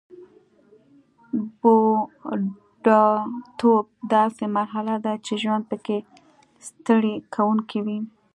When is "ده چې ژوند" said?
5.05-5.63